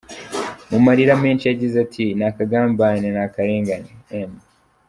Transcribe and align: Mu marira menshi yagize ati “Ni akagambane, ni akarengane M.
Mu 0.69 0.77
marira 0.85 1.13
menshi 1.23 1.45
yagize 1.47 1.75
ati 1.85 2.05
“Ni 2.17 2.23
akagambane, 2.29 3.07
ni 3.11 3.21
akarengane 3.27 3.91
M. 4.29 4.31